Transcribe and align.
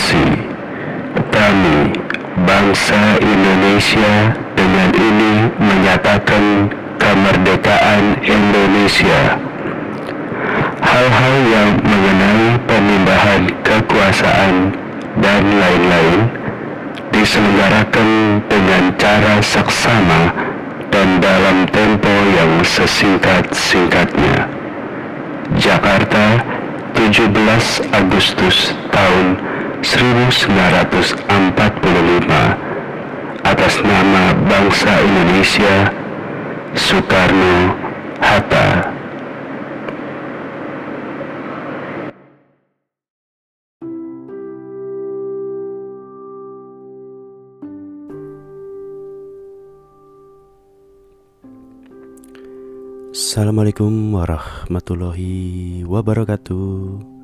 proklamasi 0.00 0.24
kami 1.30 1.92
bangsa 2.48 3.00
Indonesia 3.20 4.32
dengan 4.56 4.88
ini 4.96 5.32
menyatakan 5.60 6.72
kemerdekaan 6.96 8.16
Indonesia 8.24 9.36
hal-hal 10.80 11.36
yang 11.52 11.70
mengenai 11.84 12.48
pemindahan 12.64 13.42
kekuasaan 13.60 14.72
dan 15.20 15.42
lain-lain 15.44 16.20
diselenggarakan 17.12 18.40
dengan 18.48 18.84
cara 18.96 19.36
saksama 19.44 20.32
dan 20.88 21.20
dalam 21.20 21.68
tempo 21.68 22.14
yang 22.34 22.64
sesingkat-singkatnya. 22.64 24.48
Jakarta, 25.60 26.40
17 26.94 27.32
Agustus 27.94 28.74
tahun 28.90 29.26
1945 29.80 31.24
atas 33.40 33.74
nama 33.80 34.36
bangsa 34.44 34.92
Indonesia 35.00 35.88
Soekarno 36.76 37.72
Hatta. 38.20 38.92
Assalamualaikum 53.10 54.12
warahmatullahi 54.12 55.82
wabarakatuh 55.88 57.19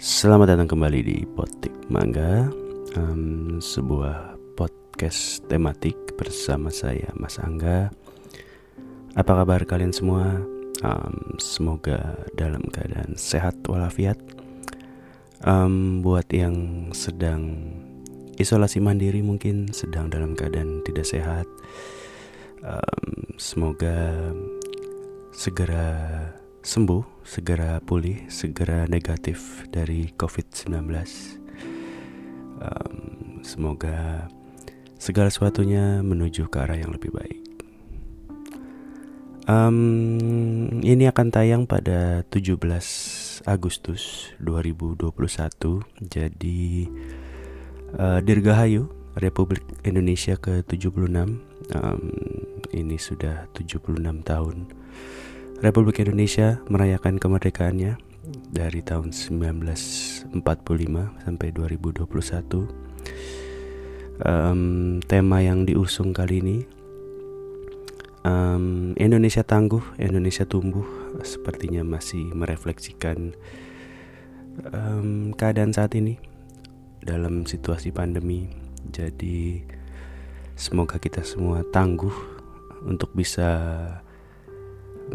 Selamat 0.00 0.56
datang 0.56 0.64
kembali 0.64 1.00
di 1.04 1.28
Potik 1.28 1.92
Mangga 1.92 2.48
um, 2.96 3.60
Sebuah 3.60 4.32
podcast 4.56 5.44
tematik 5.44 6.16
bersama 6.16 6.72
saya 6.72 7.12
Mas 7.20 7.36
Angga 7.36 7.92
Apa 9.12 9.44
kabar 9.44 9.60
kalian 9.68 9.92
semua? 9.92 10.40
Um, 10.80 11.36
semoga 11.36 12.16
dalam 12.32 12.64
keadaan 12.72 13.12
sehat 13.20 13.60
walafiat 13.68 14.16
um, 15.44 16.00
Buat 16.00 16.32
yang 16.32 16.88
sedang 16.96 17.60
isolasi 18.40 18.80
mandiri 18.80 19.20
mungkin 19.20 19.68
sedang 19.68 20.08
dalam 20.08 20.32
keadaan 20.32 20.80
tidak 20.80 21.04
sehat 21.04 21.44
um, 22.64 23.36
Semoga 23.36 24.32
segera 25.36 25.92
sembuh, 26.60 27.24
segera 27.24 27.80
pulih, 27.80 28.28
segera 28.28 28.84
negatif 28.84 29.64
dari 29.72 30.12
COVID-19. 30.12 30.76
Um, 32.60 33.40
semoga 33.40 34.28
segala 35.00 35.32
sesuatunya 35.32 36.04
menuju 36.04 36.52
ke 36.52 36.56
arah 36.60 36.76
yang 36.76 36.92
lebih 36.92 37.16
baik. 37.16 37.40
Um, 39.48 40.84
ini 40.84 41.08
akan 41.08 41.32
tayang 41.32 41.62
pada 41.64 42.22
17 42.28 42.60
Agustus 43.48 44.30
2021. 44.38 45.16
Jadi 46.06 46.86
uh, 47.96 48.20
Dirgahayu 48.20 48.92
Republik 49.16 49.64
Indonesia 49.82 50.36
ke-76 50.36 51.40
um, 51.74 52.00
ini 52.70 52.96
sudah 53.00 53.50
76 53.56 53.96
tahun 54.22 54.56
Republik 55.60 56.00
Indonesia 56.00 56.56
merayakan 56.72 57.20
kemerdekaannya 57.20 58.00
dari 58.48 58.80
tahun 58.80 59.12
1945 59.12 60.32
sampai 61.20 61.48
2021. 61.52 62.08
Um, 64.24 65.00
tema 65.04 65.44
yang 65.44 65.68
diusung 65.68 66.16
kali 66.16 66.40
ini 66.40 66.58
um, 68.24 68.96
Indonesia 68.96 69.44
tangguh, 69.44 69.84
Indonesia 70.00 70.48
tumbuh, 70.48 70.88
sepertinya 71.28 71.84
masih 71.84 72.32
merefleksikan 72.32 73.36
um, 74.64 75.36
keadaan 75.36 75.76
saat 75.76 75.92
ini 75.92 76.16
dalam 77.04 77.44
situasi 77.44 77.92
pandemi. 77.92 78.48
Jadi 78.88 79.60
semoga 80.56 80.96
kita 80.96 81.20
semua 81.20 81.60
tangguh 81.68 82.16
untuk 82.88 83.12
bisa 83.12 83.52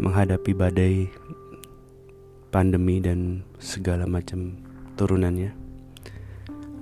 menghadapi 0.00 0.52
badai 0.52 1.08
pandemi 2.52 3.00
dan 3.04 3.44
segala 3.60 4.08
macam 4.08 4.56
turunannya. 4.96 5.52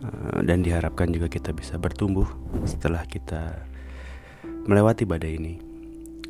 Uh, 0.05 0.45
dan 0.45 0.61
diharapkan 0.61 1.09
juga 1.09 1.33
kita 1.33 1.57
bisa 1.57 1.81
bertumbuh 1.81 2.29
setelah 2.69 3.09
kita 3.09 3.65
melewati 4.69 5.09
badai 5.09 5.41
ini. 5.41 5.55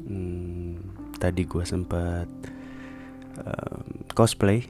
Hmm, 0.05 0.79
tadi 1.19 1.43
gue 1.43 1.65
sempat 1.67 2.29
uh, 3.43 3.81
cosplay 4.15 4.63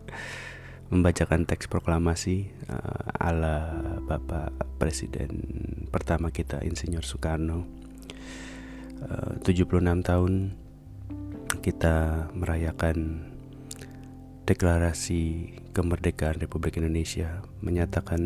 membacakan 0.92 1.44
teks 1.50 1.66
proklamasi 1.66 2.50
uh, 2.70 3.10
ala 3.18 3.74
Bapak 4.06 4.54
Presiden 4.78 5.30
pertama 5.90 6.30
kita 6.30 6.62
Insinyur 6.62 7.02
Soekarno. 7.02 7.66
Uh, 9.00 9.40
76 9.42 9.80
tahun 10.04 10.32
kita 11.60 12.28
merayakan 12.32 13.28
deklarasi 14.48 15.54
kemerdekaan 15.76 16.40
Republik 16.40 16.80
Indonesia 16.80 17.44
menyatakan 17.62 18.20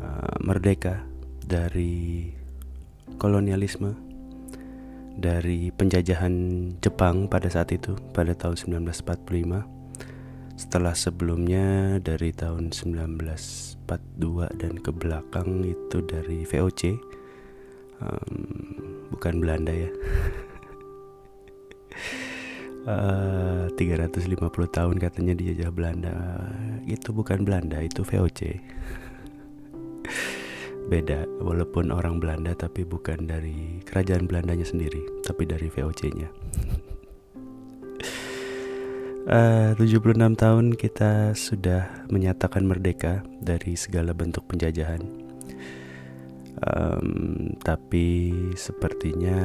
uh, 0.00 0.36
merdeka 0.40 1.04
dari 1.44 2.30
kolonialisme 3.18 3.92
dari 5.20 5.68
penjajahan 5.74 6.32
Jepang 6.80 7.28
pada 7.28 7.52
saat 7.52 7.74
itu 7.76 7.98
pada 8.16 8.32
tahun 8.32 8.80
1945 8.80 10.56
setelah 10.56 10.94
sebelumnya 10.96 11.98
dari 12.00 12.32
tahun 12.32 12.72
1942 12.72 13.84
dan 14.56 14.80
ke 14.80 14.90
belakang 14.94 15.66
itu 15.66 15.98
dari 16.06 16.46
VOC 16.48 16.96
um, 18.00 18.36
bukan 19.12 19.34
Belanda 19.44 19.74
ya 19.76 19.90
Uh, 22.80 23.68
eh, 23.76 24.00
350 24.00 24.40
tahun 24.72 24.96
katanya 24.96 25.36
dijajah 25.36 25.68
Belanda. 25.68 26.16
Itu 26.88 27.12
bukan 27.12 27.44
Belanda 27.44 27.84
itu 27.84 28.00
VOC 28.00 28.56
beda 30.90 31.22
walaupun 31.38 31.94
orang 31.94 32.18
Belanda 32.18 32.50
tapi 32.58 32.82
bukan 32.82 33.30
dari 33.30 33.78
kerajaan 33.86 34.26
Belandanya 34.26 34.66
sendiri 34.66 34.98
tapi 35.22 35.46
dari 35.46 35.70
VOC-nya 35.70 36.26
uh, 39.30 39.72
76 39.78 40.16
tahun 40.34 40.74
kita 40.74 41.38
sudah 41.38 42.06
menyatakan 42.10 42.66
merdeka 42.66 43.22
dari 43.38 43.78
segala 43.78 44.10
bentuk 44.10 44.46
penjajahan. 44.50 45.02
Um, 46.60 47.56
tapi 47.64 48.36
sepertinya 48.52 49.40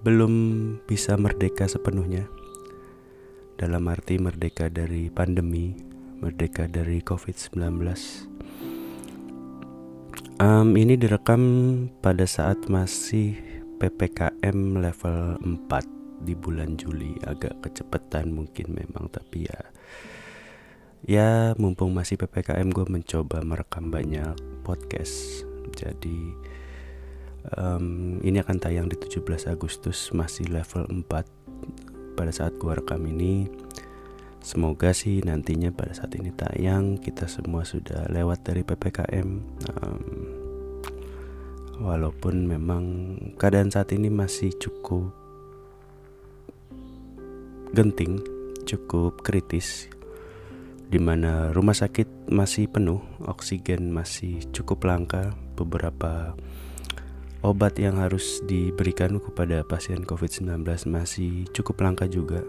belum 0.00 0.32
bisa 0.88 1.16
merdeka 1.20 1.68
sepenuhnya. 1.68 2.24
Dalam 3.60 3.84
arti 3.92 4.16
merdeka 4.16 4.72
dari 4.72 5.12
pandemi, 5.12 5.76
merdeka 6.20 6.64
dari 6.64 7.04
COVID-19. 7.04 7.60
Um, 10.40 10.72
ini 10.72 10.96
direkam 10.96 11.42
pada 12.00 12.24
saat 12.24 12.64
masih 12.72 13.36
PPKM 13.76 14.80
level 14.80 15.36
4 15.68 16.24
di 16.24 16.32
bulan 16.36 16.76
Juli 16.76 17.16
agak 17.24 17.64
kecepatan 17.64 18.32
mungkin 18.32 18.76
memang 18.76 19.08
tapi 19.08 19.48
ya 19.48 19.60
ya 21.08 21.30
mumpung 21.56 21.96
masih 21.96 22.20
PPKM 22.20 22.68
gue 22.72 22.84
mencoba 22.84 23.40
merekam 23.40 23.88
banyak 23.88 24.36
podcast 24.60 25.48
jadi 25.72 26.36
um, 27.56 28.18
ini 28.20 28.40
akan 28.40 28.56
tayang 28.60 28.86
di 28.88 28.96
17 28.96 29.50
Agustus 29.50 30.12
masih 30.12 30.48
level 30.48 30.86
4 30.88 32.16
pada 32.16 32.32
saat 32.32 32.56
gua 32.60 32.76
rekam 32.78 33.00
ini. 33.06 33.48
Semoga 34.40 34.96
sih 34.96 35.20
nantinya 35.20 35.68
pada 35.68 35.92
saat 35.92 36.16
ini 36.16 36.32
tayang 36.32 36.96
kita 36.96 37.28
semua 37.28 37.60
sudah 37.68 38.08
lewat 38.08 38.40
dari 38.48 38.64
PPKM 38.64 39.28
um, 39.76 40.04
walaupun 41.84 42.48
memang 42.48 42.84
keadaan 43.36 43.68
saat 43.68 43.92
ini 43.92 44.08
masih 44.08 44.52
cukup 44.56 45.12
genting 47.76 48.20
cukup 48.64 49.20
kritis 49.20 49.92
di 50.90 50.98
mana 50.98 51.54
rumah 51.54 51.74
sakit 51.74 52.26
masih 52.34 52.66
penuh, 52.66 52.98
oksigen 53.22 53.94
masih 53.94 54.42
cukup 54.50 54.82
langka, 54.90 55.38
beberapa 55.54 56.34
obat 57.40 57.80
yang 57.80 57.96
harus 57.96 58.44
diberikan 58.44 59.16
kepada 59.16 59.64
pasien 59.64 60.04
COVID-19 60.04 60.60
masih 60.92 61.48
cukup 61.56 61.80
langka 61.80 62.04
juga. 62.04 62.44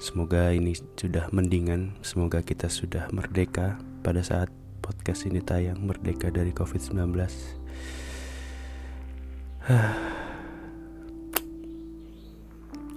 Semoga 0.00 0.54
ini 0.54 0.78
sudah 0.96 1.28
mendingan, 1.34 1.98
semoga 2.00 2.40
kita 2.40 2.70
sudah 2.70 3.10
merdeka 3.12 3.76
pada 4.00 4.24
saat 4.24 4.48
podcast 4.80 5.28
ini 5.28 5.42
tayang 5.42 5.82
merdeka 5.82 6.32
dari 6.32 6.54
COVID-19. 6.54 7.12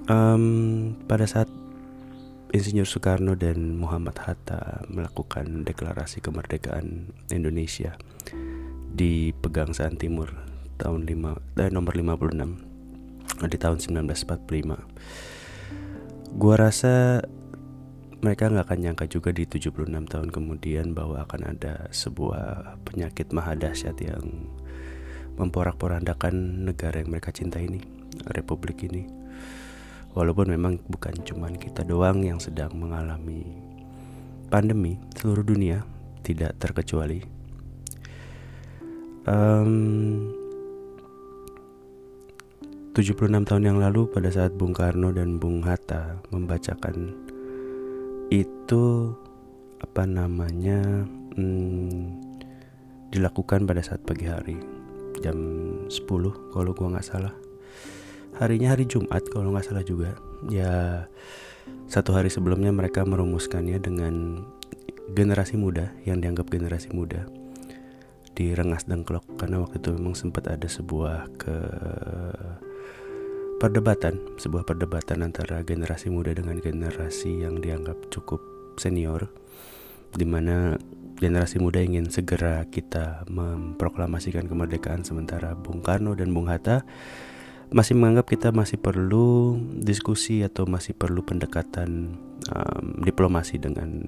um, 0.07 0.45
pada 1.09 1.25
saat 1.27 1.49
Insinyur 2.53 2.85
Soekarno 2.85 3.33
dan 3.33 3.81
Muhammad 3.81 4.13
Hatta 4.21 4.85
melakukan 4.85 5.65
deklarasi 5.65 6.21
kemerdekaan 6.21 7.09
Indonesia 7.33 7.97
di 8.93 9.33
Pegangsaan 9.33 9.97
Timur 9.97 10.52
tahun 10.77 11.05
5 11.05 11.61
eh, 11.61 11.69
nomor 11.71 11.95
56 11.95 13.49
di 13.49 13.57
tahun 13.57 13.77
1945. 13.81 16.37
Gua 16.37 16.55
rasa 16.57 17.21
mereka 18.23 18.47
nggak 18.47 18.65
akan 18.71 18.79
nyangka 18.79 19.05
juga 19.11 19.35
di 19.35 19.43
76 19.43 20.07
tahun 20.07 20.31
kemudian 20.31 20.95
bahwa 20.95 21.27
akan 21.27 21.57
ada 21.57 21.91
sebuah 21.91 22.79
penyakit 22.87 23.35
maha 23.35 23.59
dahsyat 23.59 23.99
yang 23.99 24.47
memporak-porandakan 25.35 26.65
negara 26.65 27.03
yang 27.03 27.11
mereka 27.11 27.33
cintai 27.33 27.65
ini, 27.67 27.81
republik 28.31 28.85
ini 28.85 29.23
Walaupun 30.13 30.53
memang 30.53 30.77
bukan 30.85 31.25
cuma 31.25 31.49
kita 31.49 31.81
doang 31.81 32.21
yang 32.21 32.37
sedang 32.37 32.69
mengalami 32.77 33.49
pandemi, 34.53 35.01
seluruh 35.17 35.41
dunia 35.41 35.81
tidak 36.21 36.53
terkecuali. 36.61 37.25
Um, 39.25 40.29
76 42.93 43.49
tahun 43.49 43.73
yang 43.73 43.81
lalu 43.81 44.05
pada 44.05 44.29
saat 44.29 44.53
Bung 44.53 44.69
Karno 44.69 45.09
dan 45.09 45.41
Bung 45.41 45.65
Hatta 45.65 46.21
membacakan 46.29 47.09
itu 48.29 49.09
apa 49.81 50.05
namanya 50.05 51.01
hmm, 51.33 52.21
dilakukan 53.09 53.65
pada 53.65 53.81
saat 53.81 53.97
pagi 54.05 54.29
hari 54.29 54.61
jam 55.25 55.33
10 55.89 56.05
kalau 56.53 56.71
gua 56.77 56.93
nggak 56.93 57.09
salah. 57.09 57.33
Harinya 58.37 58.77
hari 58.77 58.85
Jumat 58.85 59.25
kalau 59.25 59.49
nggak 59.49 59.73
salah 59.73 59.81
juga. 59.81 60.13
Ya 60.53 61.09
satu 61.89 62.13
hari 62.13 62.29
sebelumnya 62.29 62.69
mereka 62.69 63.01
merumuskannya 63.09 63.81
dengan 63.81 64.45
generasi 65.17 65.57
muda 65.57 65.89
yang 66.05 66.21
dianggap 66.21 66.45
generasi 66.45 66.93
muda 66.93 67.25
di 68.37 68.53
Rengas 68.53 68.85
Dengklok. 68.85 69.25
Karena 69.41 69.65
waktu 69.65 69.81
itu 69.81 69.97
memang 69.97 70.13
sempat 70.13 70.45
ada 70.45 70.69
sebuah 70.69 71.25
ke 71.41 71.57
perdebatan 73.63 74.19
sebuah 74.35 74.67
perdebatan 74.67 75.23
antara 75.23 75.63
generasi 75.63 76.11
muda 76.11 76.35
dengan 76.35 76.59
generasi 76.59 77.47
yang 77.47 77.63
dianggap 77.63 77.95
cukup 78.11 78.43
senior 78.75 79.31
di 80.11 80.27
mana 80.27 80.75
generasi 81.15 81.63
muda 81.63 81.79
ingin 81.79 82.11
segera 82.11 82.67
kita 82.67 83.23
memproklamasikan 83.31 84.51
kemerdekaan 84.51 85.07
sementara 85.07 85.55
Bung 85.55 85.79
Karno 85.79 86.11
dan 86.11 86.35
Bung 86.35 86.51
Hatta 86.51 86.83
masih 87.71 87.95
menganggap 87.95 88.27
kita 88.27 88.51
masih 88.51 88.83
perlu 88.83 89.55
diskusi 89.79 90.43
atau 90.43 90.67
masih 90.67 90.91
perlu 90.91 91.23
pendekatan 91.23 92.19
um, 92.51 92.85
diplomasi 92.99 93.63
dengan 93.63 94.03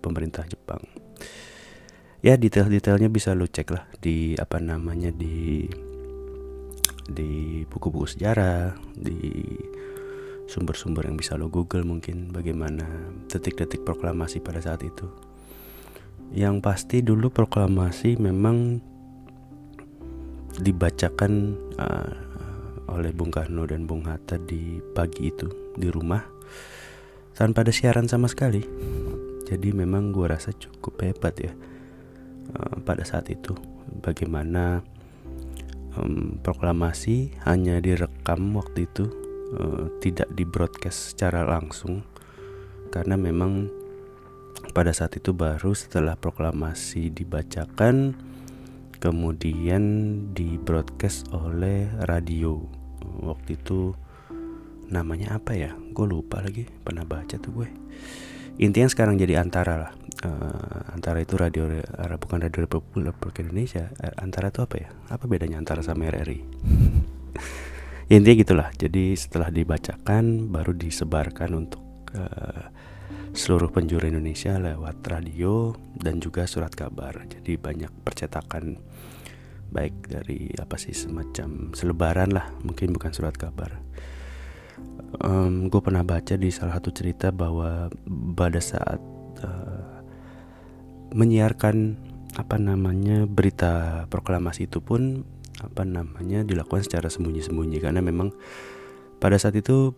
pemerintah 0.00 0.48
Jepang. 0.48 0.80
Ya 2.24 2.40
detail-detailnya 2.40 3.12
bisa 3.12 3.36
lo 3.36 3.44
cek 3.44 3.68
lah 3.68 3.84
di 4.00 4.32
apa 4.40 4.56
namanya 4.56 5.12
di 5.12 5.68
di 7.08 7.62
buku-buku 7.68 8.08
sejarah, 8.08 8.76
di 8.96 9.42
sumber-sumber 10.44 11.08
yang 11.08 11.16
bisa 11.16 11.36
lo 11.40 11.48
Google 11.48 11.88
mungkin 11.88 12.32
bagaimana 12.32 12.84
detik-detik 13.28 13.84
proklamasi 13.84 14.40
pada 14.44 14.60
saat 14.60 14.84
itu. 14.84 15.08
Yang 16.32 16.56
pasti 16.64 16.96
dulu 17.04 17.30
proklamasi 17.30 18.16
memang 18.16 18.80
dibacakan 20.54 21.32
uh, 21.76 22.12
oleh 22.94 23.10
Bung 23.10 23.32
Karno 23.32 23.66
dan 23.66 23.88
Bung 23.88 24.06
Hatta 24.06 24.38
di 24.38 24.78
pagi 24.94 25.32
itu 25.32 25.50
di 25.74 25.90
rumah 25.90 26.22
tanpa 27.34 27.66
ada 27.66 27.74
siaran 27.74 28.06
sama 28.06 28.30
sekali. 28.30 28.62
Jadi 29.44 29.76
memang 29.76 30.14
gue 30.14 30.24
rasa 30.24 30.54
cukup 30.56 31.04
hebat 31.04 31.34
ya 31.36 31.52
uh, 32.54 32.76
pada 32.80 33.04
saat 33.04 33.28
itu 33.28 33.52
bagaimana 34.00 34.80
um, 35.98 36.38
proklamasi 36.42 37.34
hanya 37.46 37.78
direkam 37.78 38.54
waktu 38.54 38.86
itu 38.86 39.04
uh, 39.58 39.90
tidak 39.98 40.28
di 40.34 40.44
broadcast 40.46 41.14
secara 41.14 41.46
langsung. 41.46 42.02
Karena 42.90 43.18
memang 43.18 43.66
pada 44.70 44.94
saat 44.94 45.18
itu 45.18 45.34
baru 45.34 45.74
setelah 45.74 46.14
proklamasi 46.14 47.10
dibacakan 47.10 48.14
kemudian 49.02 49.82
di 50.32 50.56
broadcast 50.56 51.28
oleh 51.34 51.90
radio. 52.06 52.62
Waktu 53.04 53.58
itu 53.58 53.92
namanya 54.88 55.42
apa 55.42 55.58
ya? 55.58 55.74
Gue 55.92 56.06
lupa 56.06 56.40
lagi 56.40 56.64
pernah 56.64 57.02
baca 57.02 57.34
tuh 57.36 57.52
gue 57.62 57.68
intinya 58.60 58.88
sekarang 58.90 59.18
jadi 59.18 59.42
antara 59.42 59.74
lah 59.76 59.92
uh, 60.26 60.94
antara 60.94 61.22
itu 61.22 61.34
radio 61.34 61.66
uh, 61.68 62.16
bukan 62.18 62.42
radio 62.42 62.64
Republik 62.66 63.42
Indonesia 63.42 63.90
uh, 64.00 64.14
antara 64.22 64.50
itu 64.54 64.62
apa 64.62 64.76
ya 64.78 64.88
apa 65.10 65.24
bedanya 65.26 65.58
antara 65.58 65.82
sama 65.82 66.06
RRI 66.10 66.40
intinya 68.14 68.36
gitulah 68.36 68.68
jadi 68.76 69.16
setelah 69.16 69.48
dibacakan 69.50 70.52
baru 70.52 70.76
disebarkan 70.76 71.50
untuk 71.56 71.82
uh, 72.14 72.70
seluruh 73.34 73.66
penjuru 73.74 74.06
Indonesia 74.06 74.54
lewat 74.62 75.02
radio 75.10 75.74
dan 75.98 76.22
juga 76.22 76.46
surat 76.46 76.70
kabar. 76.70 77.26
Jadi 77.26 77.58
banyak 77.58 77.90
percetakan 78.06 78.78
baik 79.74 80.06
dari 80.06 80.54
apa 80.54 80.78
sih 80.78 80.94
semacam 80.94 81.74
selebaran 81.74 82.30
lah, 82.30 82.54
mungkin 82.62 82.94
bukan 82.94 83.10
surat 83.10 83.34
kabar. 83.34 83.82
Um, 85.22 85.70
gue 85.70 85.78
pernah 85.78 86.02
baca 86.02 86.34
di 86.34 86.50
salah 86.50 86.80
satu 86.80 86.90
cerita 86.90 87.30
bahwa 87.30 87.86
pada 88.34 88.58
saat 88.58 88.98
uh, 89.46 90.02
menyiarkan 91.14 91.94
apa 92.34 92.58
namanya 92.58 93.30
berita 93.30 94.04
proklamasi 94.10 94.66
itu 94.66 94.82
pun 94.82 95.22
apa 95.62 95.86
namanya 95.86 96.42
dilakukan 96.42 96.82
secara 96.82 97.06
sembunyi-sembunyi. 97.06 97.78
Karena 97.78 98.02
memang 98.02 98.34
pada 99.22 99.38
saat 99.38 99.54
itu 99.54 99.94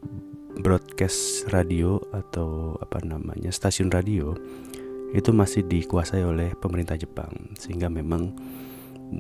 broadcast 0.61 1.49
radio 1.53 1.97
atau 2.13 2.77
apa 2.81 3.01
namanya 3.01 3.49
stasiun 3.49 3.89
radio 3.89 4.37
itu 5.17 5.33
masih 5.33 5.65
dikuasai 5.65 6.21
oleh 6.21 6.53
pemerintah 6.61 7.01
Jepang. 7.01 7.57
Sehingga 7.57 7.89
memang 7.89 8.37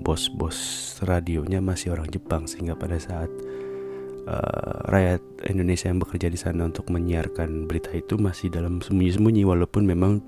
bos-bos 0.05 0.59
radionya 1.01 1.65
masih 1.65 1.97
orang 1.97 2.13
Jepang. 2.13 2.45
Sehingga 2.45 2.77
pada 2.77 3.01
saat 3.01 3.33
uh, 4.27 4.87
rakyat 4.91 5.23
Indonesia 5.49 5.87
yang 5.89 6.03
bekerja 6.03 6.29
di 6.29 6.39
sana 6.39 6.67
untuk 6.67 6.91
menyiarkan 6.91 7.71
berita 7.71 7.95
itu 7.95 8.19
masih 8.19 8.51
dalam 8.51 8.83
sembunyi-sembunyi 8.83 9.47
walaupun 9.47 9.87
memang 9.87 10.21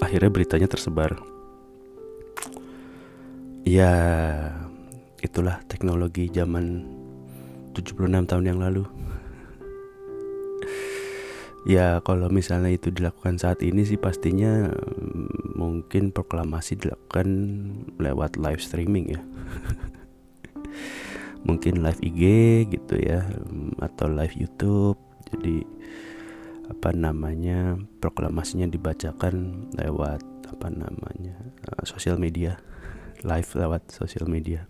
akhirnya 0.00 0.32
beritanya 0.32 0.68
tersebar. 0.68 1.20
Ya 3.64 3.92
itulah 5.24 5.64
teknologi 5.68 6.28
zaman 6.28 6.84
76 7.72 8.28
tahun 8.28 8.44
yang 8.44 8.60
lalu. 8.60 8.84
Ya 11.64 12.04
kalau 12.04 12.28
misalnya 12.28 12.68
itu 12.68 12.92
dilakukan 12.92 13.40
saat 13.40 13.64
ini 13.64 13.88
sih 13.88 13.96
pastinya 13.96 14.68
mm, 14.68 15.56
mungkin 15.56 16.12
proklamasi 16.12 16.76
dilakukan 16.76 17.28
lewat 17.96 18.36
live 18.36 18.60
streaming 18.60 19.16
ya 19.16 19.20
mungkin 21.44 21.84
live 21.84 22.00
IG 22.00 22.22
gitu 22.72 22.96
ya 22.98 23.24
mm, 23.24 23.80
atau 23.80 24.08
live 24.08 24.34
YouTube. 24.36 24.98
Jadi 25.30 25.64
apa 26.68 26.96
namanya 26.96 27.76
proklamasinya 28.00 28.64
dibacakan 28.68 29.68
lewat 29.76 30.24
apa 30.48 30.68
namanya 30.72 31.36
uh, 31.68 31.84
sosial 31.84 32.16
media 32.16 32.56
live 33.30 33.50
lewat 33.56 33.92
sosial 33.92 34.26
media. 34.26 34.64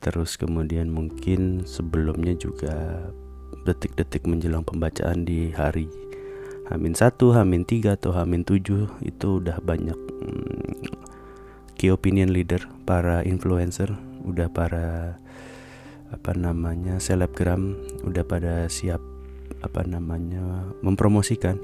Terus 0.00 0.40
kemudian 0.40 0.88
mungkin 0.88 1.68
sebelumnya 1.68 2.32
juga 2.36 3.04
detik-detik 3.68 4.24
menjelang 4.24 4.64
pembacaan 4.64 5.28
di 5.28 5.52
hari 5.52 5.88
Hamin 6.72 6.94
1, 6.94 7.18
Hamin 7.34 7.66
3 7.66 7.98
atau 7.98 8.14
Hamin 8.14 8.46
7 8.46 9.02
itu 9.02 9.28
udah 9.42 9.58
banyak 9.60 9.98
hmm, 9.98 10.86
key 11.74 11.90
opinion 11.90 12.30
leader, 12.30 12.62
para 12.86 13.26
influencer, 13.26 13.90
udah 14.22 14.46
para 14.48 15.18
apa 16.10 16.34
namanya 16.34 16.98
selebgram 16.98 17.78
udah 18.02 18.26
pada 18.26 18.66
siap 18.66 18.98
apa 19.62 19.86
namanya 19.86 20.74
mempromosikan. 20.82 21.54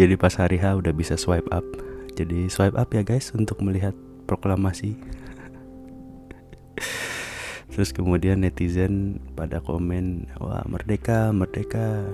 Jadi 0.00 0.16
pas 0.16 0.32
hari 0.36 0.60
H 0.60 0.80
udah 0.80 0.92
bisa 0.92 1.16
swipe 1.16 1.48
up. 1.52 1.64
Jadi 2.14 2.52
swipe 2.52 2.76
up 2.76 2.92
ya 2.92 3.00
guys 3.00 3.32
untuk 3.32 3.64
melihat 3.64 3.96
proklamasi 4.30 4.94
terus 7.74 7.90
kemudian 7.90 8.46
netizen 8.46 9.18
pada 9.34 9.58
komen 9.58 10.30
wah 10.38 10.62
merdeka 10.70 11.34
merdeka 11.34 12.06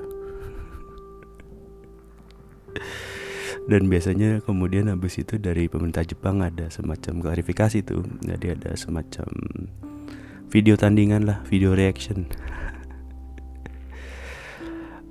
dan 3.71 3.93
biasanya 3.93 4.41
kemudian 4.41 4.89
habis 4.89 5.21
itu 5.21 5.37
dari 5.37 5.69
pemerintah 5.69 6.09
Jepang 6.09 6.41
ada 6.41 6.73
semacam 6.73 7.21
klarifikasi 7.21 7.85
tuh 7.85 8.09
jadi 8.25 8.57
ada 8.57 8.73
semacam 8.73 9.29
video 10.51 10.79
tandingan 10.79 11.27
lah 11.27 11.39
video 11.51 11.75
reaction. 11.75 12.31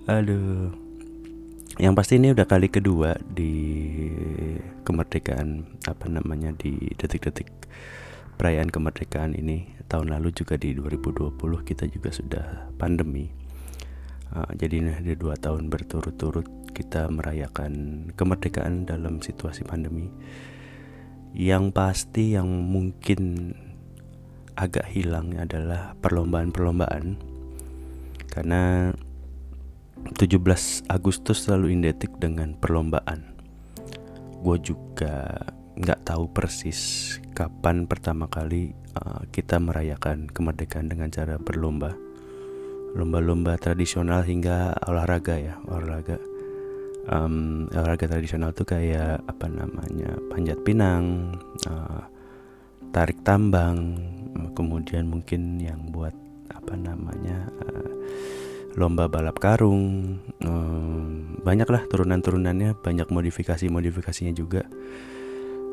Aduh. 0.05 0.71
Yang 1.75 1.93
pasti 1.99 2.13
ini 2.15 2.31
udah 2.31 2.47
kali 2.47 2.71
kedua 2.71 3.19
di 3.19 3.51
kemerdekaan 4.87 5.75
apa 5.83 6.07
namanya 6.07 6.55
di 6.55 6.71
detik-detik 6.95 7.51
perayaan 8.39 8.71
kemerdekaan 8.71 9.35
ini. 9.35 9.75
Tahun 9.91 10.07
lalu 10.07 10.31
juga 10.31 10.55
di 10.55 10.71
2020 10.71 11.35
kita 11.67 11.83
juga 11.91 12.09
sudah 12.15 12.45
pandemi. 12.79 13.27
Uh, 14.31 14.47
jadi 14.55 14.81
ini 14.81 14.91
ada 14.95 15.13
dua 15.19 15.35
tahun 15.35 15.67
berturut-turut 15.67 16.47
kita 16.71 17.11
merayakan 17.11 18.07
kemerdekaan 18.15 18.87
dalam 18.87 19.19
situasi 19.19 19.67
pandemi. 19.67 20.07
Yang 21.35 21.75
pasti 21.75 22.39
yang 22.39 22.47
mungkin 22.47 23.51
agak 24.55 24.87
hilang 24.91 25.35
adalah 25.35 25.95
perlombaan-perlombaan. 25.99 27.19
Karena 28.31 28.91
17 30.15 30.91
Agustus 30.91 31.47
selalu 31.47 31.75
identik 31.75 32.11
dengan 32.19 32.55
perlombaan. 32.55 33.35
Gue 34.43 34.57
juga 34.59 35.39
nggak 35.75 36.07
tahu 36.07 36.31
persis 36.31 36.79
kapan 37.35 37.83
pertama 37.83 38.31
kali 38.31 38.71
uh, 38.95 39.27
kita 39.27 39.59
merayakan 39.59 40.31
kemerdekaan 40.31 40.87
dengan 40.87 41.11
cara 41.11 41.35
berlomba 41.35 41.91
lomba-lomba 42.95 43.59
tradisional 43.59 44.23
hingga 44.23 44.71
olahraga 44.87 45.35
ya 45.35 45.59
olahraga 45.67 46.15
um, 47.09 47.67
olahraga 47.69 48.09
tradisional 48.09 48.51
tuh 48.55 48.65
kayak 48.65 49.21
apa 49.25 49.45
namanya 49.49 50.17
panjat 50.31 50.57
pinang, 50.65 51.35
uh, 51.69 52.01
tarik 52.95 53.19
tambang, 53.27 53.99
kemudian 54.55 55.11
mungkin 55.11 55.59
yang 55.59 55.91
buat 55.91 56.15
apa 56.47 56.79
namanya 56.79 57.51
uh, 57.59 57.91
lomba 58.79 59.11
balap 59.11 59.35
karung, 59.43 60.15
um, 60.47 61.35
banyak 61.43 61.67
lah 61.67 61.83
turunan-turunannya, 61.91 62.79
banyak 62.79 63.11
modifikasi-modifikasinya 63.11 64.31
juga. 64.31 64.63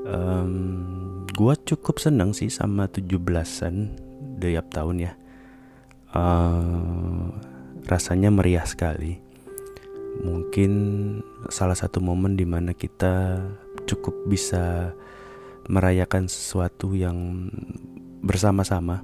Um, 0.02 1.22
gua 1.30 1.54
cukup 1.54 2.02
seneng 2.02 2.34
sih 2.34 2.50
sama 2.50 2.90
17-an 2.90 3.94
tiap 4.42 4.66
tahun 4.74 5.06
ya. 5.06 5.12
Uh, 6.10 7.30
rasanya 7.86 8.34
meriah 8.34 8.66
sekali 8.66 9.22
mungkin 10.20 10.72
salah 11.48 11.72
satu 11.72 12.04
momen 12.04 12.36
di 12.36 12.44
mana 12.44 12.76
kita 12.76 13.40
cukup 13.88 14.12
bisa 14.28 14.92
merayakan 15.68 16.26
sesuatu 16.26 16.94
yang 16.96 17.50
bersama-sama. 18.22 19.02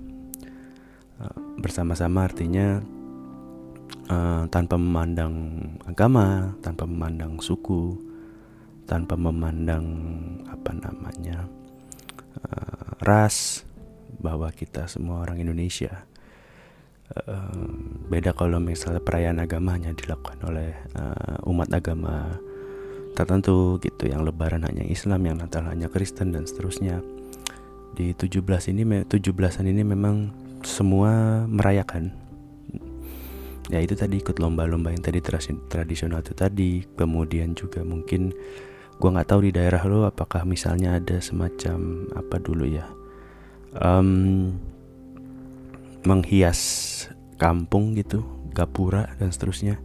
Eh, 1.19 1.37
bersama-sama 1.59 2.31
artinya 2.31 2.79
uh, 4.07 4.47
tanpa 4.47 4.79
memandang 4.79 5.59
agama 5.83 6.55
tanpa 6.63 6.87
memandang 6.87 7.43
suku 7.43 7.99
tanpa 8.87 9.19
memandang 9.19 9.85
apa 10.47 10.71
namanya 10.79 11.51
uh, 12.39 12.95
ras 13.03 13.67
bahwa 14.23 14.49
kita 14.55 14.87
semua 14.87 15.27
orang 15.27 15.43
Indonesia 15.43 16.07
beda 18.13 18.37
kalau 18.37 18.61
misalnya 18.61 19.01
perayaan 19.01 19.41
agama 19.41 19.73
hanya 19.73 19.97
dilakukan 19.97 20.45
oleh 20.45 20.77
uh, 20.93 21.41
umat 21.49 21.73
agama 21.73 22.37
tertentu 23.17 23.81
gitu 23.81 24.09
yang 24.09 24.25
lebaran 24.25 24.65
hanya 24.65 24.85
Islam 24.85 25.25
yang 25.29 25.37
Natal 25.41 25.65
hanya 25.69 25.87
Kristen 25.93 26.33
dan 26.33 26.45
seterusnya. 26.45 27.01
Di 27.95 28.15
17 28.15 28.45
ini 28.71 29.05
17-an 29.05 29.67
ini 29.67 29.83
memang 29.83 30.31
semua 30.63 31.45
merayakan. 31.49 32.15
Ya 33.69 33.85
itu 33.85 33.93
tadi 33.93 34.21
ikut 34.25 34.41
lomba-lomba 34.41 34.95
yang 34.95 35.05
tadi 35.05 35.21
tradisional 35.69 36.25
itu 36.25 36.33
tadi. 36.33 36.83
Kemudian 36.97 37.53
juga 37.53 37.85
mungkin 37.85 38.33
gua 38.97 39.19
nggak 39.19 39.29
tahu 39.29 39.41
di 39.47 39.53
daerah 39.53 39.85
lo 39.85 40.09
apakah 40.09 40.49
misalnya 40.49 40.97
ada 40.97 41.21
semacam 41.21 42.09
apa 42.17 42.37
dulu 42.41 42.65
ya 42.65 42.89
um, 43.77 44.55
menghias 46.07 46.61
kampung 47.37 47.95
gitu, 47.99 48.25
gapura 48.55 49.13
dan 49.21 49.31
seterusnya. 49.31 49.77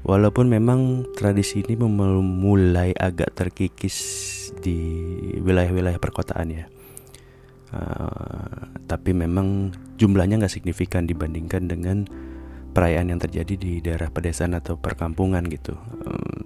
Walaupun 0.00 0.48
memang 0.48 1.04
tradisi 1.12 1.60
ini 1.60 1.76
mulai 1.76 2.96
agak 2.96 3.36
terkikis 3.36 3.98
di 4.58 4.80
wilayah-wilayah 5.44 6.00
perkotaan 6.00 6.48
ya, 6.50 6.64
uh, 7.76 8.74
tapi 8.88 9.12
memang 9.12 9.76
jumlahnya 10.00 10.40
nggak 10.40 10.50
signifikan 10.56 11.04
dibandingkan 11.04 11.68
dengan 11.68 12.08
perayaan 12.72 13.12
yang 13.12 13.20
terjadi 13.20 13.54
di 13.60 13.72
daerah 13.84 14.08
pedesaan 14.08 14.56
atau 14.56 14.80
perkampungan 14.80 15.44
gitu. 15.52 15.76
Uh, 15.76 16.42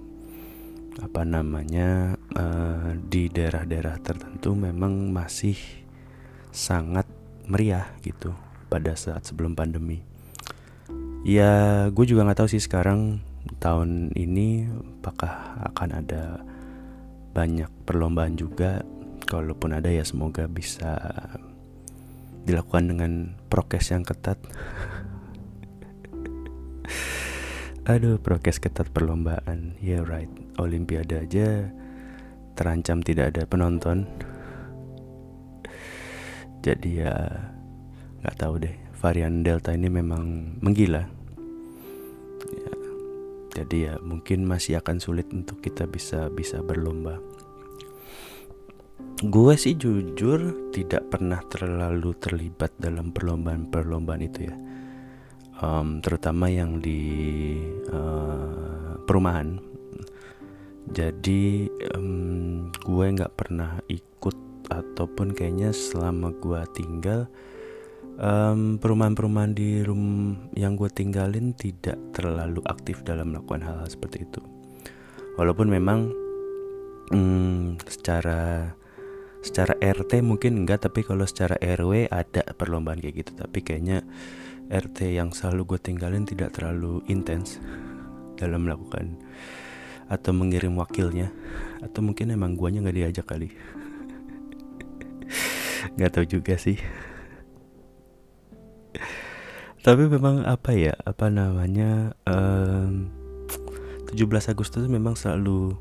apa 0.99 1.27
namanya 1.27 2.15
uh, 2.35 2.95
di 3.07 3.27
daerah-daerah 3.27 3.99
tertentu 3.99 4.55
memang 4.55 5.11
masih 5.11 5.55
sangat 6.55 7.07
meriah 7.47 7.87
gitu 8.03 8.35
pada 8.67 8.95
saat 8.99 9.23
sebelum 9.23 9.55
pandemi. 9.55 10.03
Ya, 11.25 11.87
gue 11.89 12.05
juga 12.05 12.21
nggak 12.21 12.45
tahu 12.45 12.49
sih 12.51 12.61
sekarang 12.61 13.19
tahun 13.61 14.15
ini 14.17 14.69
apakah 15.01 15.61
akan 15.73 15.89
ada 16.03 16.43
banyak 17.35 17.69
perlombaan 17.83 18.37
juga. 18.39 18.81
Kalaupun 19.25 19.73
ada 19.73 19.89
ya 19.89 20.05
semoga 20.05 20.45
bisa 20.45 20.95
dilakukan 22.45 22.93
dengan 22.93 23.11
prokes 23.49 23.89
yang 23.89 24.05
ketat. 24.05 24.37
Aduh, 27.89 28.21
prokes 28.21 28.61
ketat 28.61 28.93
perlombaan. 28.93 29.77
Ya 29.81 29.97
yeah, 29.97 30.01
right, 30.05 30.29
Olimpiade 30.61 31.25
aja 31.25 31.73
terancam 32.55 33.03
tidak 33.03 33.35
ada 33.35 33.43
penonton 33.43 34.07
jadi 36.63 36.89
ya 37.05 37.15
nggak 38.23 38.35
tahu 38.39 38.63
deh 38.63 38.73
varian 38.97 39.45
delta 39.45 39.75
ini 39.75 39.91
memang 39.91 40.57
menggila 40.63 41.05
jadi 43.55 43.77
ya 43.79 43.93
mungkin 44.03 44.43
masih 44.43 44.83
akan 44.83 44.99
sulit 44.99 45.31
untuk 45.31 45.63
kita 45.63 45.87
bisa 45.87 46.27
bisa 46.27 46.59
berlomba. 46.59 47.23
Gue 49.23 49.55
sih 49.55 49.79
jujur 49.79 50.71
tidak 50.75 51.07
pernah 51.07 51.39
terlalu 51.47 52.11
terlibat 52.19 52.75
dalam 52.75 53.15
perlombaan-perlombaan 53.15 54.21
itu 54.27 54.51
ya. 54.51 54.55
Um, 55.63 56.03
terutama 56.03 56.51
yang 56.51 56.83
di 56.83 56.99
uh, 57.95 58.99
perumahan. 59.07 59.55
Jadi 60.91 61.71
um, 61.95 62.67
gue 62.75 63.05
nggak 63.15 63.39
pernah 63.39 63.79
ikut 63.87 64.35
ataupun 64.67 65.31
kayaknya 65.31 65.71
selama 65.71 66.35
gue 66.43 66.61
tinggal 66.75 67.31
um, 68.19 68.77
perumahan-perumahan 68.79 69.51
di 69.55 69.83
room 69.83 70.35
yang 70.55 70.79
gue 70.79 70.87
tinggalin 70.91 71.55
tidak 71.55 71.99
terlalu 72.15 72.63
aktif 72.67 73.03
dalam 73.03 73.31
melakukan 73.35 73.63
hal-hal 73.63 73.87
seperti 73.87 74.23
itu. 74.27 74.41
Walaupun 75.35 75.67
memang 75.67 76.11
um, 77.11 77.75
secara 77.83 78.71
secara 79.43 79.77
RT 79.77 80.25
mungkin 80.25 80.65
enggak 80.65 80.89
tapi 80.89 81.05
kalau 81.05 81.21
secara 81.27 81.53
RW 81.61 82.09
ada 82.09 82.41
perlombaan 82.55 83.03
kayak 83.03 83.25
gitu. 83.25 83.31
Tapi 83.35 83.59
kayaknya 83.61 84.01
RT 84.71 85.13
yang 85.13 85.29
selalu 85.35 85.75
gue 85.75 85.79
tinggalin 85.79 86.25
tidak 86.25 86.55
terlalu 86.55 87.03
intens 87.11 87.59
dalam 88.39 88.65
melakukan 88.65 89.19
atau 90.07 90.31
mengirim 90.31 90.73
wakilnya. 90.79 91.29
Atau 91.83 92.01
mungkin 92.01 92.33
emang 92.33 92.57
guanya 92.57 92.81
nggak 92.81 92.97
diajak 92.97 93.27
kali. 93.27 93.49
Nggak 95.85 96.17
tahu 96.17 96.25
juga 96.25 96.57
sih 96.57 96.81
tapi 99.85 100.09
memang 100.09 100.41
apa 100.49 100.73
ya 100.73 100.97
apa 101.05 101.29
namanya 101.29 102.17
um, 102.25 103.05
17 104.09 104.17
Agustus 104.49 104.89
memang 104.89 105.13
selalu 105.13 105.77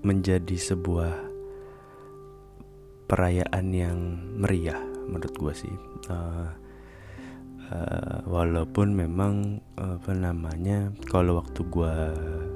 menjadi 0.00 0.56
sebuah 0.56 1.12
perayaan 3.04 3.68
yang 3.76 3.98
meriah 4.32 4.80
menurut 5.04 5.36
gue 5.36 5.52
sih. 5.52 5.74
Uh, 6.08 6.48
uh, 7.68 8.24
walaupun 8.24 8.96
memang 8.96 9.60
apa 9.76 10.16
namanya 10.16 10.88
kalau 11.12 11.44
waktu 11.44 11.60
gue 11.68 11.96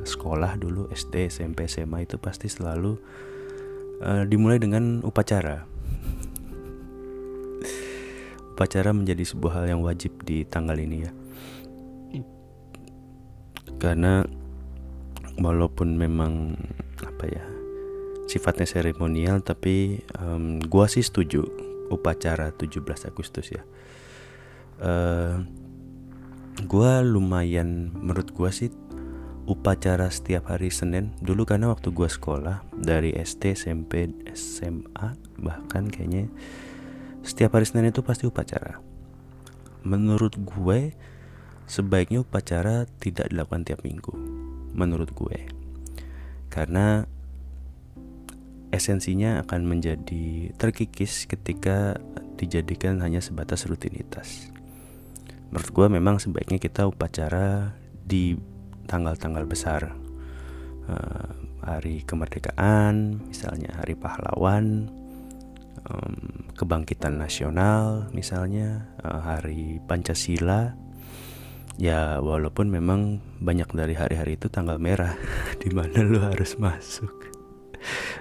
sekolah 0.09 0.57
dulu 0.57 0.88
SD 0.88 1.29
SMP 1.29 1.69
SMA 1.69 2.09
itu 2.09 2.17
pasti 2.17 2.49
selalu 2.49 2.97
uh, 4.00 4.25
dimulai 4.25 4.57
dengan 4.57 5.05
upacara 5.05 5.69
upacara 8.62 8.95
menjadi 8.95 9.26
sebuah 9.26 9.59
hal 9.59 9.75
yang 9.75 9.83
wajib 9.83 10.23
di 10.23 10.47
tanggal 10.47 10.78
ini 10.78 11.02
ya. 11.02 11.11
Karena 13.83 14.23
walaupun 15.35 15.99
memang 15.99 16.54
apa 17.02 17.25
ya 17.26 17.42
sifatnya 18.31 18.62
seremonial 18.62 19.42
tapi 19.42 19.99
um, 20.23 20.62
gua 20.62 20.87
sih 20.87 21.02
setuju 21.02 21.42
upacara 21.90 22.54
17 22.54 22.78
Agustus 23.11 23.50
ya. 23.50 23.66
Uh, 24.78 25.42
gua 26.71 27.02
lumayan 27.02 27.90
menurut 27.90 28.31
gua 28.31 28.54
sih 28.54 28.71
upacara 29.50 30.07
setiap 30.07 30.54
hari 30.54 30.71
Senin. 30.71 31.11
Dulu 31.19 31.42
karena 31.42 31.66
waktu 31.75 31.90
gua 31.90 32.07
sekolah 32.07 32.62
dari 32.78 33.11
SD 33.11 33.59
SMP 33.59 34.07
SMA 34.38 35.19
bahkan 35.42 35.90
kayaknya 35.90 36.31
setiap 37.23 37.55
hari 37.55 37.67
Senin 37.67 37.95
itu 37.95 38.02
pasti 38.02 38.26
upacara. 38.26 38.83
Menurut 39.83 40.35
gue 40.38 40.95
sebaiknya 41.71 42.23
upacara 42.23 42.87
tidak 42.99 43.31
dilakukan 43.31 43.62
tiap 43.62 43.87
minggu. 43.87 44.14
Menurut 44.75 45.11
gue. 45.14 45.47
Karena 46.50 47.07
esensinya 48.75 49.43
akan 49.47 49.61
menjadi 49.69 50.50
terkikis 50.59 51.31
ketika 51.31 51.97
dijadikan 52.37 52.99
hanya 53.05 53.23
sebatas 53.23 53.69
rutinitas. 53.71 54.50
Menurut 55.52 55.71
gue 55.71 55.87
memang 55.93 56.17
sebaiknya 56.19 56.59
kita 56.59 56.88
upacara 56.88 57.76
di 58.02 58.35
tanggal-tanggal 58.91 59.45
besar. 59.47 59.95
Uh, 60.83 61.31
hari 61.62 62.02
kemerdekaan 62.02 63.23
misalnya 63.31 63.71
hari 63.79 63.95
pahlawan 63.95 64.91
um, 65.89 66.47
kebangkitan 66.55 67.19
nasional 67.19 68.11
misalnya 68.15 68.87
uh, 69.03 69.23
hari 69.23 69.81
pancasila. 69.87 70.77
Ya 71.81 72.21
walaupun 72.21 72.69
memang 72.69 73.25
banyak 73.41 73.73
dari 73.73 73.97
hari-hari 73.97 74.37
itu 74.37 74.53
tanggal 74.53 74.77
merah 74.77 75.17
di 75.62 75.73
mana 75.73 76.05
lu 76.05 76.21
harus 76.21 76.61
masuk. 76.61 77.33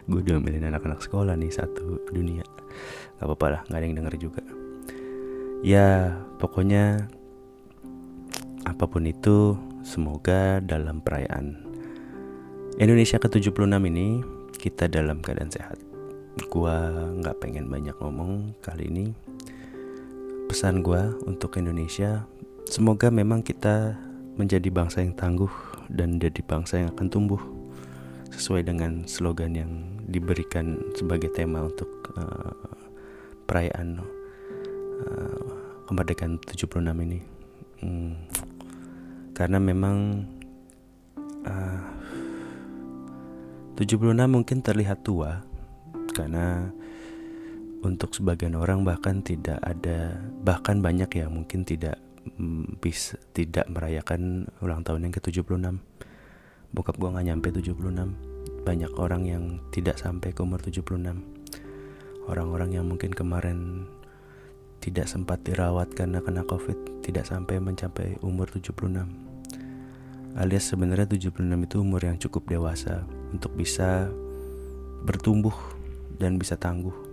Gue 0.10 0.24
udah 0.26 0.42
milih 0.42 0.64
anak-anak 0.64 1.04
sekolah 1.04 1.38
nih 1.38 1.52
satu 1.54 2.10
dunia. 2.10 2.48
Gak 3.20 3.28
apa-apa 3.28 3.48
lah 3.54 3.62
nggak 3.70 3.78
ada 3.78 3.86
yang 3.86 3.98
denger 4.02 4.16
juga. 4.18 4.44
Ya 5.62 6.18
pokoknya 6.42 7.06
apa 8.66 8.86
pun 8.90 9.06
itu 9.06 9.54
semoga 9.86 10.58
dalam 10.62 11.02
perayaan 11.02 11.58
Indonesia 12.82 13.22
ke-76 13.22 13.78
ini 13.90 14.26
kita 14.58 14.90
dalam 14.90 15.22
keadaan 15.22 15.54
sehat 15.54 15.91
gua 16.50 16.90
nggak 17.20 17.38
pengen 17.44 17.68
banyak 17.68 17.94
ngomong 18.00 18.58
kali 18.64 18.88
ini 18.88 19.06
pesan 20.48 20.82
gua 20.82 21.12
untuk 21.28 21.60
Indonesia 21.60 22.26
Semoga 22.72 23.12
memang 23.12 23.44
kita 23.44 24.00
menjadi 24.40 24.72
bangsa 24.72 25.04
yang 25.04 25.12
tangguh 25.12 25.52
dan 25.92 26.24
jadi 26.24 26.40
bangsa 26.40 26.80
yang 26.80 26.96
akan 26.96 27.12
tumbuh 27.12 27.44
sesuai 28.32 28.64
dengan 28.64 29.04
slogan 29.12 29.52
yang 29.52 29.72
diberikan 30.08 30.80
sebagai 30.96 31.36
tema 31.36 31.68
untuk 31.68 31.92
uh, 32.16 32.56
perayaan 33.44 34.00
uh, 35.04 35.44
kemerdekaan 35.84 36.40
76 36.48 36.80
ini. 36.80 37.20
Hmm, 37.84 38.16
karena 39.36 39.60
memang 39.60 40.24
uh, 41.44 41.82
76 43.76 44.16
mungkin 44.32 44.64
terlihat 44.64 45.04
tua 45.04 45.44
karena 46.14 46.70
untuk 47.82 48.14
sebagian 48.14 48.54
orang 48.54 48.86
bahkan 48.86 49.26
tidak 49.26 49.58
ada 49.66 50.22
bahkan 50.46 50.80
banyak 50.80 51.10
ya 51.18 51.26
mungkin 51.32 51.66
tidak 51.66 51.98
bis 52.78 53.18
tidak 53.34 53.66
merayakan 53.72 54.46
ulang 54.62 54.86
tahun 54.86 55.10
yang 55.10 55.14
ke-76. 55.18 55.82
Bokap 56.72 56.96
gue 56.96 57.10
nggak 57.10 57.26
nyampe 57.28 57.48
76 57.52 58.32
banyak 58.62 58.94
orang 59.02 59.26
yang 59.26 59.44
tidak 59.74 59.98
sampai 59.98 60.30
ke 60.32 60.46
umur 60.46 60.62
76 60.62 61.02
orang-orang 62.30 62.78
yang 62.78 62.86
mungkin 62.86 63.10
kemarin 63.10 63.90
tidak 64.82 65.10
sempat 65.10 65.42
dirawat 65.42 65.94
karena 65.98 66.22
kena 66.22 66.46
covid 66.46 66.78
tidak 67.02 67.26
sampai 67.26 67.58
mencapai 67.58 68.22
umur 68.22 68.50
76 68.50 68.78
alias 70.38 70.66
sebenarnya 70.70 71.10
76 71.10 71.42
itu 71.42 71.76
umur 71.82 72.02
yang 72.06 72.18
cukup 72.22 72.46
dewasa 72.48 73.04
untuk 73.34 73.54
bisa 73.58 74.10
bertumbuh 75.02 75.54
dan 76.22 76.38
bisa 76.38 76.54
tangguh 76.54 77.12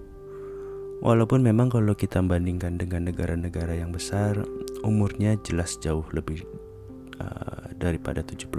Walaupun 0.98 1.46
memang 1.46 1.70
kalau 1.70 1.94
kita 1.94 2.18
bandingkan 2.18 2.74
dengan 2.74 3.06
negara-negara 3.06 3.78
yang 3.78 3.94
besar, 3.94 4.34
umurnya 4.82 5.38
jelas 5.46 5.78
jauh 5.78 6.02
lebih 6.10 6.42
uh, 7.22 7.70
daripada 7.78 8.26
76. 8.26 8.50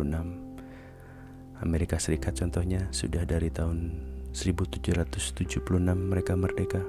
Amerika 1.59 1.99
Serikat 1.99 2.39
contohnya 2.39 2.87
sudah 2.95 3.27
dari 3.27 3.51
tahun 3.51 3.91
1776 4.31 5.67
mereka 5.99 6.39
merdeka. 6.39 6.79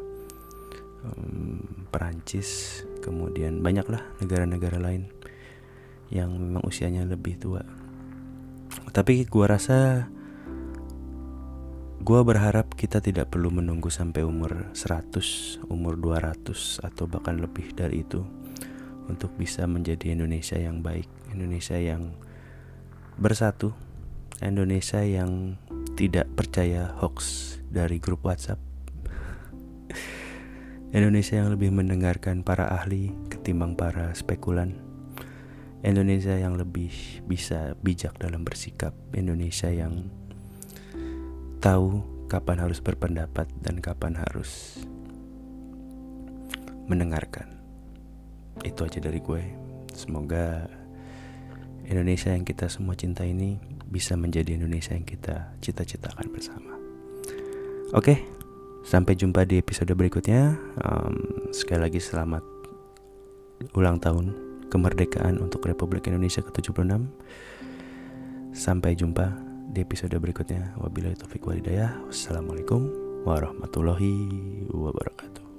Um, 1.02 1.66
Perancis, 1.90 2.86
kemudian 3.02 3.58
banyaklah 3.58 4.06
negara-negara 4.22 4.78
lain 4.78 5.10
yang 6.14 6.30
memang 6.30 6.62
usianya 6.62 7.02
lebih 7.10 7.42
tua. 7.42 7.66
Tapi 8.94 9.26
gua 9.26 9.58
rasa 9.58 10.06
Gua 12.00 12.24
berharap 12.24 12.80
kita 12.80 13.04
tidak 13.04 13.28
perlu 13.28 13.52
menunggu 13.52 13.92
sampai 13.92 14.24
umur 14.24 14.72
100, 14.72 15.60
umur 15.68 16.00
200 16.00 16.80
atau 16.80 17.04
bahkan 17.04 17.36
lebih 17.36 17.76
dari 17.76 18.00
itu 18.00 18.24
untuk 19.04 19.36
bisa 19.36 19.68
menjadi 19.68 20.16
Indonesia 20.16 20.56
yang 20.56 20.80
baik, 20.80 21.04
Indonesia 21.36 21.76
yang 21.76 22.16
bersatu, 23.20 23.76
Indonesia 24.40 25.04
yang 25.04 25.60
tidak 25.92 26.24
percaya 26.32 26.88
hoax 27.04 27.60
dari 27.68 28.00
grup 28.00 28.24
WhatsApp. 28.24 28.56
Indonesia 30.96 31.36
yang 31.36 31.52
lebih 31.52 31.68
mendengarkan 31.68 32.40
para 32.40 32.80
ahli 32.80 33.12
ketimbang 33.28 33.76
para 33.76 34.16
spekulan. 34.16 34.72
Indonesia 35.84 36.32
yang 36.32 36.56
lebih 36.56 36.96
bisa 37.28 37.76
bijak 37.84 38.16
dalam 38.16 38.40
bersikap, 38.40 38.96
Indonesia 39.12 39.68
yang 39.68 40.08
tahu 41.60 42.00
kapan 42.26 42.64
harus 42.64 42.80
berpendapat 42.80 43.44
dan 43.60 43.84
kapan 43.84 44.16
harus 44.16 44.80
mendengarkan. 46.88 47.60
Itu 48.64 48.88
aja 48.88 48.98
dari 48.98 49.20
gue. 49.20 49.44
Semoga 49.92 50.64
Indonesia 51.84 52.32
yang 52.32 52.48
kita 52.48 52.72
semua 52.72 52.96
cinta 52.96 53.28
ini 53.28 53.60
bisa 53.84 54.16
menjadi 54.16 54.56
Indonesia 54.56 54.96
yang 54.96 55.04
kita 55.04 55.52
cita-citakan 55.60 56.32
bersama. 56.32 56.72
Oke, 57.92 58.24
sampai 58.88 59.18
jumpa 59.18 59.44
di 59.44 59.60
episode 59.60 59.92
berikutnya. 59.92 60.56
Um, 60.80 61.50
sekali 61.52 61.84
lagi 61.84 62.00
selamat 62.00 62.42
ulang 63.76 64.00
tahun 64.00 64.32
kemerdekaan 64.72 65.36
untuk 65.36 65.68
Republik 65.68 66.08
Indonesia 66.08 66.40
ke-76. 66.40 67.04
Sampai 68.56 68.96
jumpa 68.96 69.49
di 69.70 69.80
episode 69.86 70.18
berikutnya. 70.18 70.74
Wabillahi 70.82 71.14
taufik 71.14 71.46
walhidayah. 71.46 72.02
Wassalamualaikum 72.10 72.90
warahmatullahi 73.22 74.14
wabarakatuh. 74.70 75.49